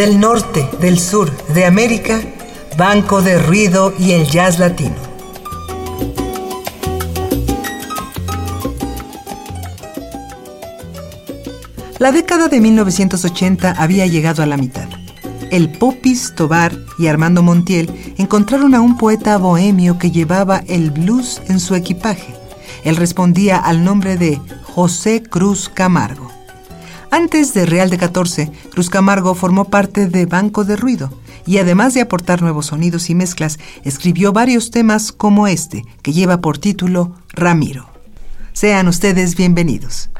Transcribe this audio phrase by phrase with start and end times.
[0.00, 2.22] Del norte, del sur, de América,
[2.78, 4.94] Banco de Ruido y el Jazz Latino.
[11.98, 14.88] La década de 1980 había llegado a la mitad.
[15.50, 21.42] El Popis Tobar y Armando Montiel encontraron a un poeta bohemio que llevaba el blues
[21.48, 22.34] en su equipaje.
[22.84, 26.39] Él respondía al nombre de José Cruz Camargo.
[27.10, 31.10] Antes de Real de 14, Cruz Camargo formó parte de Banco de Ruido
[31.44, 36.40] y además de aportar nuevos sonidos y mezclas, escribió varios temas como este, que lleva
[36.40, 37.88] por título Ramiro.
[38.52, 40.10] Sean ustedes bienvenidos.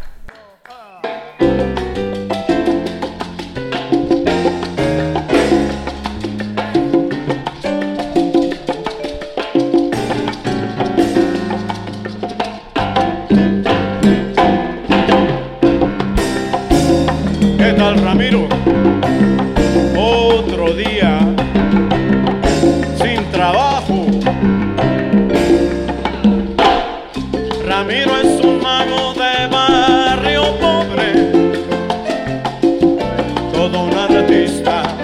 [33.91, 35.00] Escuchaste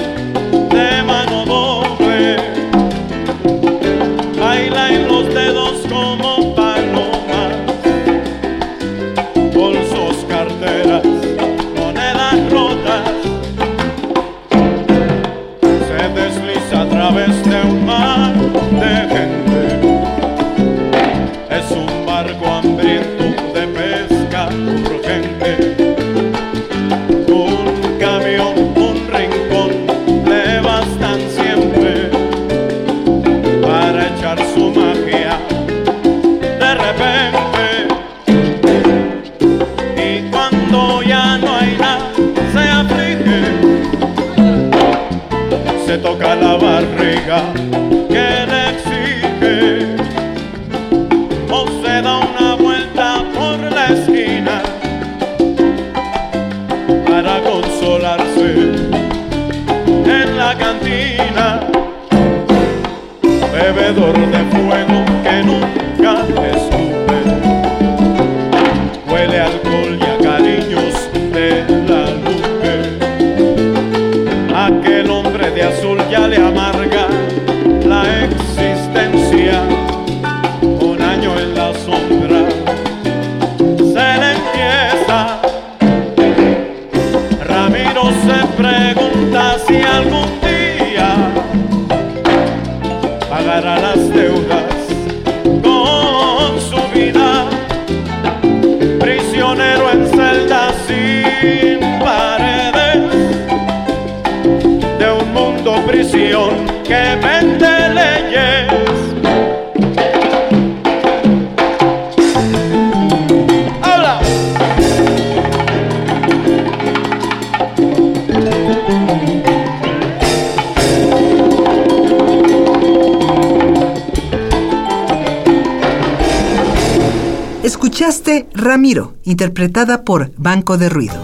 [128.86, 131.14] Interpretada por Banco de Ruido.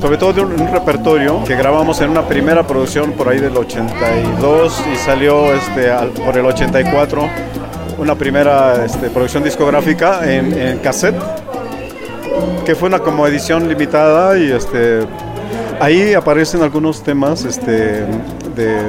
[0.00, 4.82] Sobre todo de un, repertorio que grabamos en una primera producción por ahí del 82
[4.90, 5.90] y salió este,
[6.24, 7.28] por el 84
[7.98, 11.20] una primera este, producción discográfica en, cassette
[12.64, 15.06] que fue una como edición limitada y este
[15.80, 18.06] ahí aparecen algunos temas este
[18.56, 18.80] de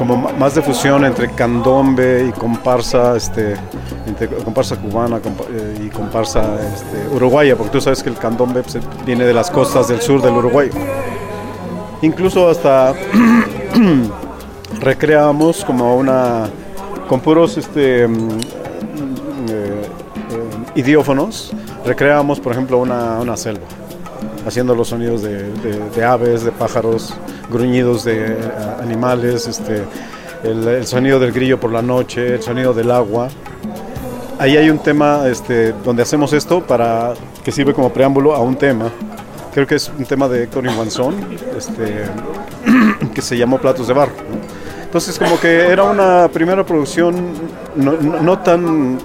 [0.00, 3.54] como más de fusión entre candombe y comparsa este
[4.42, 6.40] comparsa cubana eh, y comparsa
[6.74, 10.22] este, uruguaya, porque tú sabes que el candombe pues, viene de las costas del sur
[10.22, 10.70] del Uruguay.
[12.00, 12.94] Incluso hasta
[14.80, 16.48] recreamos como una,
[17.06, 18.30] con puros este, mm,
[19.50, 19.82] eh, eh,
[20.76, 21.52] idiófonos,
[21.84, 23.66] recreamos por ejemplo una, selva,
[24.46, 27.14] haciendo los sonidos de, aves, de pájaros,
[27.50, 28.36] gruñidos de
[28.82, 29.84] animales, este,
[30.42, 33.28] el, sonido del grillo por la noche, el sonido del agua
[34.38, 37.12] ahí hay un tema este, donde hacemos esto para
[37.44, 38.90] que sirve como preámbulo a un tema
[39.52, 41.16] creo que es un tema de Héctor Infanzón,
[41.56, 42.04] este,
[43.14, 44.12] que se llamó Platos de Barro.
[44.82, 47.32] Entonces como que era una primera producción
[47.76, 48.98] no, tan,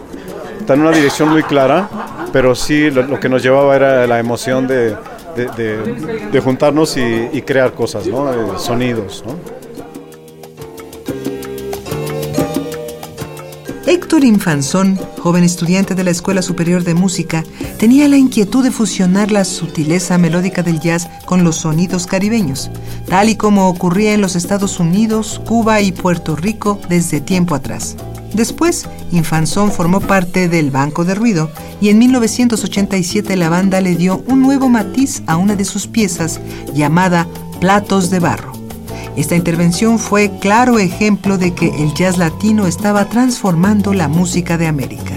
[0.66, 1.88] tan una dirección muy clara,
[2.34, 4.96] pero sí lo, que nos llevaba era la emoción de,
[5.36, 8.32] de, juntarnos y, crear cosas, ¿no?
[8.32, 9.24] Eh, sonidos.
[13.88, 17.44] Héctor Infanzón, joven estudiante de la Escuela Superior de Música,
[17.78, 22.72] tenía la inquietud de fusionar la sutileza melódica del jazz con los sonidos caribeños,
[23.08, 27.96] tal y como ocurría en los Estados Unidos, Cuba y Puerto Rico desde tiempo atrás.
[28.34, 31.50] Después, Infanzón formó parte del Banco de Ruido
[31.80, 36.40] y en 1987 la banda le dio un nuevo matiz a una de sus piezas
[36.74, 37.28] llamada
[37.60, 38.54] Platos de Barro.
[39.16, 44.68] Esta intervención fue claro ejemplo de que el jazz latino estaba transformando la música de
[44.68, 45.15] América.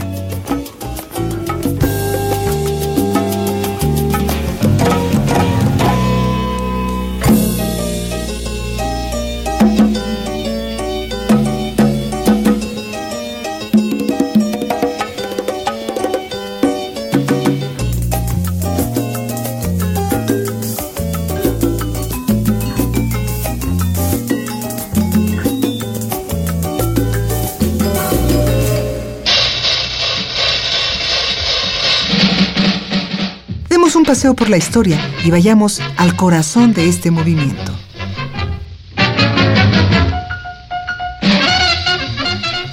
[34.09, 37.75] Paseo por la historia y vayamos al corazón de este movimiento.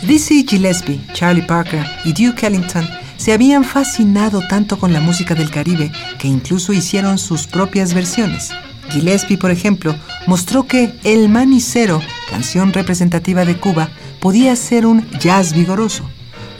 [0.07, 2.87] Dizzy Gillespie, Charlie Parker y Duke Ellington
[3.17, 8.51] se habían fascinado tanto con la música del Caribe que incluso hicieron sus propias versiones.
[8.91, 9.93] Gillespie, por ejemplo,
[10.27, 11.99] mostró que El Manicero,
[12.29, 13.89] canción representativa de Cuba,
[14.21, 16.09] podía ser un jazz vigoroso.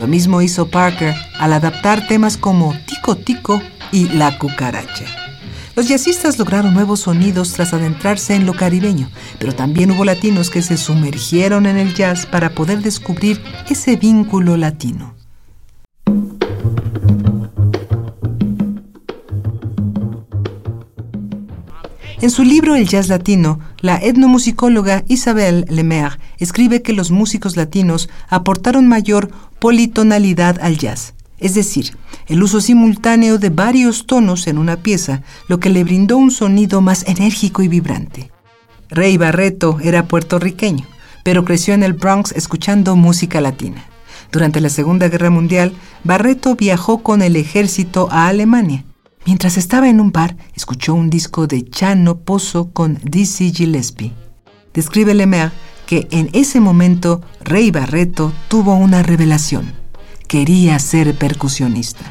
[0.01, 5.05] Lo mismo hizo Parker al adaptar temas como Tico Tico y La Cucaracha.
[5.75, 9.09] Los jazzistas lograron nuevos sonidos tras adentrarse en lo caribeño,
[9.39, 14.55] pero también hubo latinos que se sumergieron en el jazz para poder descubrir ese vínculo
[14.55, 15.15] latino.
[22.21, 28.09] En su libro El Jazz Latino, la etnomusicóloga Isabel Lemaire escribe que los músicos latinos
[28.29, 29.29] aportaron mayor
[29.59, 31.95] politonalidad al jazz, es decir,
[32.27, 36.81] el uso simultáneo de varios tonos en una pieza, lo que le brindó un sonido
[36.81, 38.31] más enérgico y vibrante.
[38.89, 40.85] Rey Barreto era puertorriqueño,
[41.23, 43.85] pero creció en el Bronx escuchando música latina.
[44.31, 45.73] Durante la Segunda Guerra Mundial,
[46.03, 48.85] Barreto viajó con el ejército a Alemania.
[49.25, 54.13] Mientras estaba en un bar, escuchó un disco de Chano Pozo con Dizzy Gillespie.
[54.73, 55.51] Describe Lemaire
[55.87, 59.84] que en ese momento Rey Barreto tuvo una revelación
[60.25, 62.05] quería ser percusionista.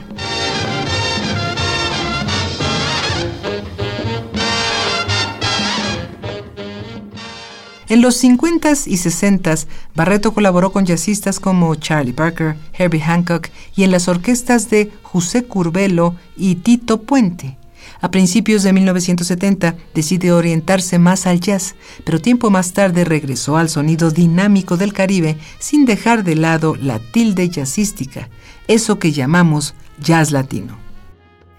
[7.89, 13.85] En los 50s y 60s, Barreto colaboró con jazzistas como Charlie Parker, Herbie Hancock y
[13.85, 17.57] en las orquestas de José Curbelo y Tito Puente.
[18.01, 23.69] A principios de 1970 decide orientarse más al jazz, pero tiempo más tarde regresó al
[23.69, 28.29] sonido dinámico del Caribe sin dejar de lado la tilde jazzística,
[28.69, 30.79] eso que llamamos jazz latino.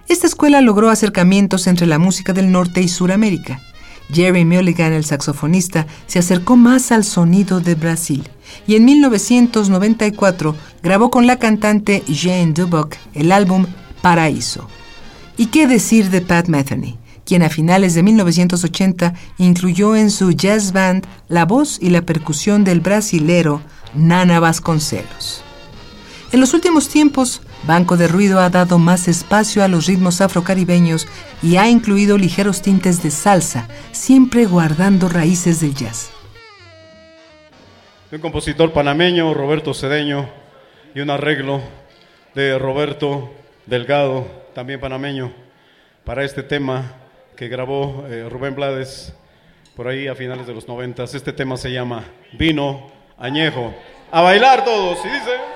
[0.08, 3.60] Esta escuela logró acercamientos entre la música del norte y Suramérica.
[4.14, 8.24] Jerry Mulligan, el saxofonista, se acercó más al sonido de Brasil
[8.68, 13.66] y en 1994 grabó con la cantante Jane Duboc el álbum
[14.02, 14.68] Paraíso.
[15.38, 20.72] ¿Y qué decir de Pat Metheny, quien a finales de 1980 incluyó en su jazz
[20.72, 23.62] band la voz y la percusión del brasilero
[23.94, 25.44] Nana Vasconcelos?
[26.32, 31.08] En los últimos tiempos, Banco de Ruido ha dado más espacio a los ritmos afrocaribeños
[31.44, 36.12] y ha incluido ligeros tintes de salsa, siempre guardando raíces del jazz.
[38.12, 40.30] Un compositor panameño, Roberto Cedeño,
[40.94, 41.60] y un arreglo
[42.36, 43.34] de Roberto
[43.66, 45.34] Delgado, también panameño,
[46.06, 46.94] para este tema
[47.36, 49.14] que grabó eh, Rubén Blades
[49.76, 51.14] por ahí a finales de los noventas.
[51.14, 53.76] Este tema se llama Vino Añejo.
[54.12, 55.55] A bailar todos, y dice...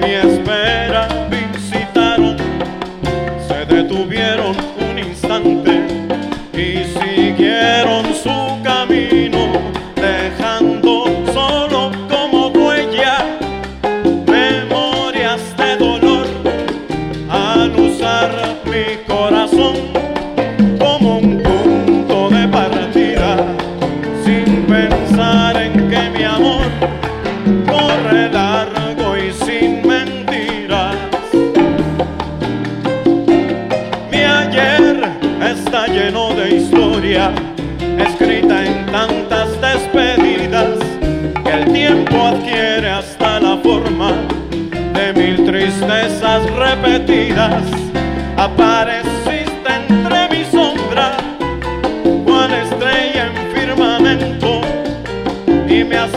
[0.00, 2.36] mi espera visitaron,
[3.46, 5.82] se detuvieron un instante
[6.54, 9.52] y siguieron su camino,
[9.96, 13.24] dejando solo como huella
[14.26, 16.26] memorias de dolor.
[17.28, 18.30] Al usar
[18.64, 19.76] mi corazón
[20.78, 23.36] como un punto de partida,
[24.24, 26.66] sin pensar en que mi amor
[27.66, 28.79] corre la
[48.36, 51.16] Apareciste entre mi sombra,
[52.24, 54.60] cual estrella en firmamento,
[55.68, 56.12] y me has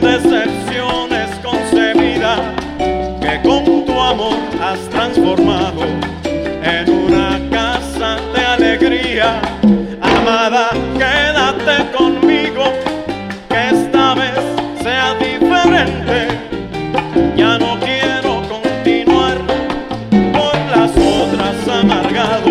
[0.00, 2.36] en decepciones concebida
[3.20, 5.82] que con tu amor has transformado
[6.62, 9.40] en una casa de alegría.
[10.00, 12.64] Amada, quédate conmigo,
[13.48, 14.40] que esta vez
[14.82, 16.38] sea diferente.
[17.36, 19.38] Ya no quiero continuar
[20.32, 22.49] por las otras amargado.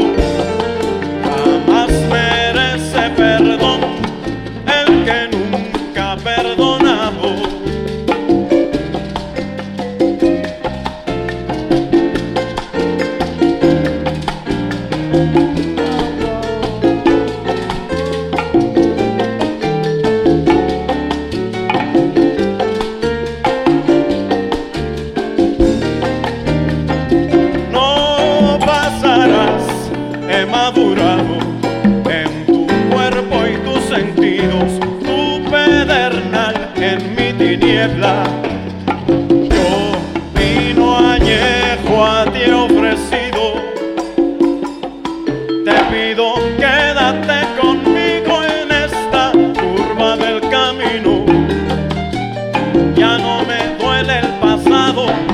[54.93, 55.28] Pasado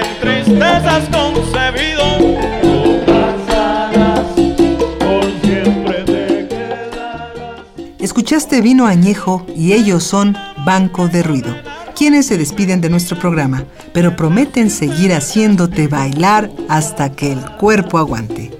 [0.00, 2.50] en tristezas concebido.
[7.98, 11.54] Escuchaste Vino Añejo y ellos son Banco de Ruido,
[11.94, 17.98] quienes se despiden de nuestro programa, pero prometen seguir haciéndote bailar hasta que el cuerpo
[17.98, 18.50] aguante.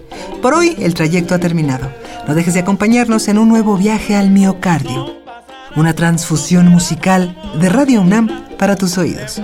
[0.42, 1.90] Por hoy el trayecto ha terminado.
[2.26, 5.16] No dejes de acompañarnos en un nuevo viaje al miocardio,
[5.74, 9.40] una transfusión musical de Radio UNAM para tus oídos.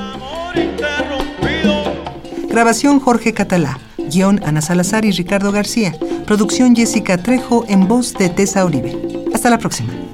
[2.57, 5.93] Grabación Jorge Catalá, guion Ana Salazar y Ricardo García,
[6.25, 8.97] producción Jessica Trejo en voz de Tessa Uribe.
[9.35, 10.06] Hasta la próxima.